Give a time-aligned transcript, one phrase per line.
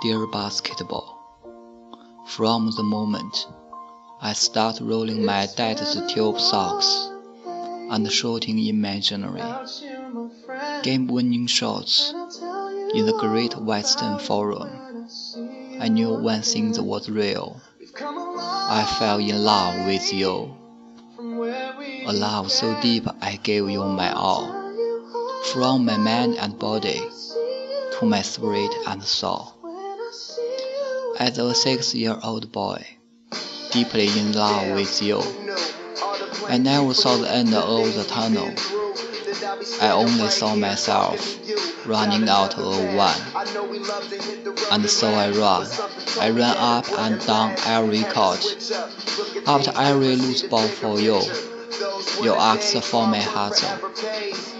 [0.00, 1.18] Dear basketball,
[2.24, 3.48] from the moment
[4.20, 7.10] I start rolling my dad's tube socks
[7.44, 9.42] and shooting imaginary
[10.84, 12.12] game-winning shots
[12.94, 14.70] in the Great Western Forum,
[15.80, 17.60] I knew one thing was real.
[18.00, 20.54] I fell in love with you.
[22.06, 24.46] A love so deep I gave you my all,
[25.52, 27.02] from my mind and body
[27.98, 29.57] to my spirit and soul.
[31.18, 32.82] As a six-year-old boy,
[33.72, 35.20] deeply in love with you,
[36.46, 38.50] I never saw the end of the tunnel.
[39.82, 41.20] I only saw myself
[41.86, 43.20] running out of one.
[44.70, 45.66] And so I ran.
[46.18, 48.40] I ran up and down every court.
[49.46, 51.20] After every loose ball for you,
[52.22, 53.62] you asked for my heart.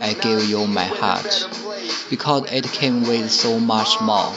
[0.00, 1.48] I gave you my heart,
[2.10, 4.34] because it came with so much more.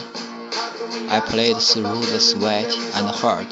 [1.09, 3.51] I played through the sweat and hurt,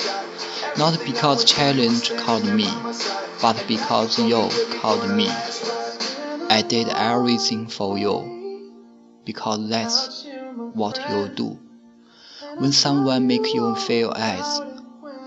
[0.77, 2.67] not because challenge called me,
[3.41, 5.27] but because you called me.
[6.49, 8.15] I did everything for you,
[9.25, 10.25] because that's
[10.73, 11.59] what you do.
[12.57, 14.61] When someone makes you feel as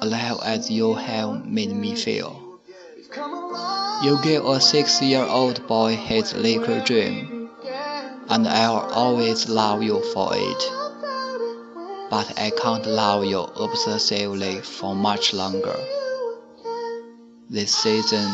[0.00, 2.60] alive as you have made me feel.
[4.02, 7.48] You give a six-year-old boy his Laker dream,
[8.28, 10.83] and I'll always love you for it.
[12.14, 15.76] But I can't love you obsessively for much longer.
[17.50, 18.30] This season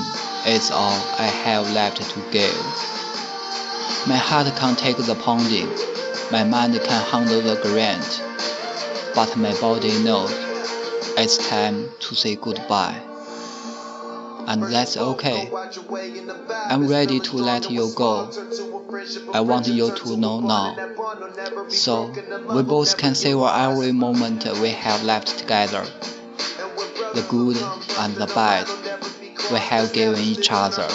[0.47, 2.63] is all I have left to give.
[4.07, 5.71] My heart can take the pounding,
[6.31, 8.05] my mind can handle the grind,
[9.15, 10.31] but my body knows
[11.17, 13.01] it's time to say goodbye
[14.51, 15.49] and that's okay.
[16.69, 18.29] I'm ready to let you go.
[19.33, 20.77] I want you to know now.
[21.69, 22.13] So
[22.55, 25.85] we both can savor every moment we have left together.
[27.15, 27.57] The good
[27.99, 28.69] and the bad
[29.51, 30.89] we have given each other.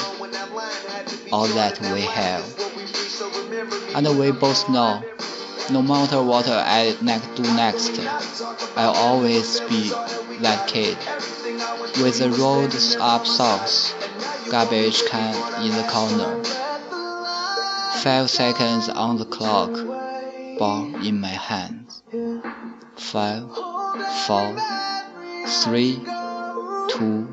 [1.32, 2.44] All that we have.
[3.96, 5.04] And we both know,
[5.72, 6.92] no matter what I
[7.36, 8.00] do next,
[8.78, 9.90] I'll always be
[10.40, 10.98] that kid
[12.02, 13.94] with the rolled up socks,
[14.50, 16.65] garbage can in the corner.
[18.03, 19.73] Five seconds on the clock,
[20.59, 22.03] ball in my hands.
[22.97, 23.45] Five,
[24.27, 24.57] four,
[25.63, 26.01] three,
[26.89, 27.27] two,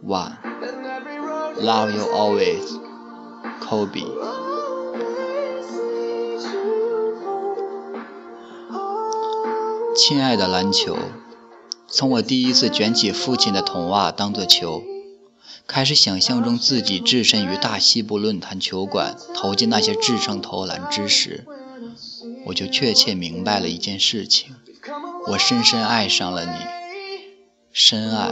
[0.00, 0.38] one.
[1.56, 2.78] Love you always,
[3.60, 4.04] Kobe.
[9.94, 10.96] 亲爱的篮球。
[11.92, 14.80] 从我第一次卷起父亲的筒袜当作球，
[15.67, 21.45] 开始想象中自己置身于大西部论坛球馆，投进那些制胜投篮之时，
[22.45, 24.55] 我就确切明白了一件事情：
[25.27, 26.51] 我深深爱上了你，
[27.73, 28.31] 深爱，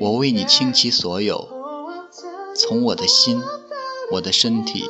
[0.00, 1.48] 我为你倾其所有，
[2.56, 3.42] 从我的心、
[4.12, 4.86] 我的身体，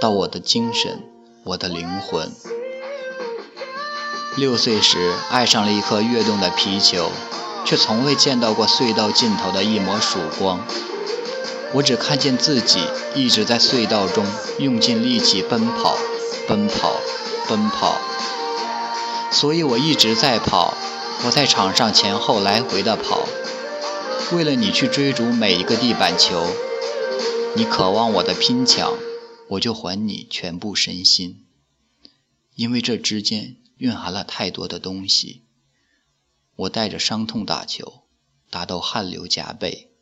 [0.00, 1.02] 到我的精神、
[1.44, 2.30] 我的灵魂。
[4.36, 7.10] 六岁时爱上了一颗跃动的皮球，
[7.70, 10.66] 却从未见到过隧道尽头的一抹曙光。
[11.72, 12.80] 我只看见自己
[13.14, 14.26] 一直在隧道中
[14.58, 15.96] 用尽力气奔跑，
[16.48, 17.00] 奔跑，
[17.48, 17.96] 奔跑。
[19.30, 20.74] 所以我一直在跑，
[21.24, 23.20] 我在场上前后来回的跑，
[24.32, 26.44] 为了你去追逐每一个地板球。
[27.54, 28.94] 你渴望我的拼抢，
[29.50, 31.44] 我就还你全部身心，
[32.56, 33.58] 因为这之间。
[33.78, 35.44] 蕴含了太多的东西。
[36.60, 38.02] 我带着伤痛打球，
[38.50, 39.92] 打到汗流浃背，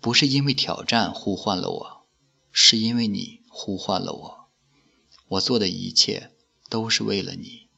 [0.00, 2.06] 不是因为挑战呼唤了我，
[2.50, 4.48] 是因为你呼唤了我。
[5.28, 6.30] 我做的一切
[6.70, 7.68] 都是为了你，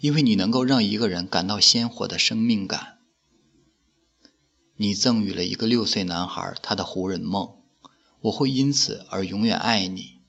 [0.00, 2.98] 因为你能够让一个人感到鲜活的生命感。
[4.76, 7.56] 你赠予了一个六岁男孩他的湖人梦，
[8.22, 10.20] 我会因此而永远爱你。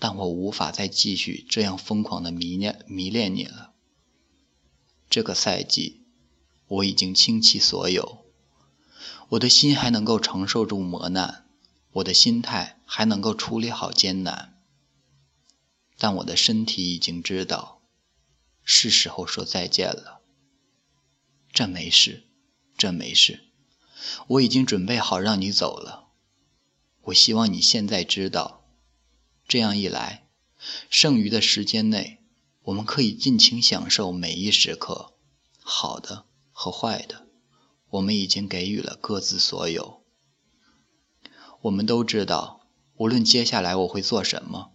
[0.00, 3.74] 但我无法再继续这样疯狂的迷恋迷恋你了。
[5.08, 5.99] 这个赛季，
[6.70, 8.24] 我已经倾其所有，
[9.30, 11.46] 我的心还能够承受住磨难，
[11.94, 14.62] 我的心态还能够处理好艰难。
[15.98, 17.82] 但我的身体已经知道，
[18.62, 20.20] 是时候说再见了。
[21.52, 22.28] 这没事，
[22.78, 23.48] 这没事，
[24.28, 26.10] 我已经准备好让你走了。
[27.06, 28.64] 我希望你现在知道。
[29.48, 30.28] 这样一来，
[30.88, 32.22] 剩余的时间内，
[32.62, 35.14] 我们可以尽情享受每一时刻，
[35.58, 36.26] 好的
[36.62, 37.26] 和坏的
[37.88, 40.04] 我们已经给予了各自所有。
[41.62, 44.74] 我们都知道无论接下来我会做什么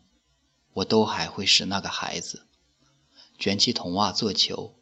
[0.73, 2.47] 我都还会是那个孩子。
[3.37, 4.79] 卷起筒袜做球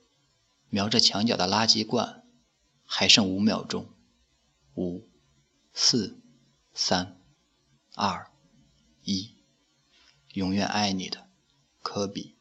[0.69, 2.23] 瞄着墙角的垃圾罐
[2.85, 3.89] 还剩五秒钟
[4.75, 5.09] 五
[5.73, 6.21] 四
[6.73, 7.21] 三
[7.95, 8.31] 二
[9.01, 9.35] 一。
[10.31, 11.27] 永远爱你的
[11.81, 12.38] 科比。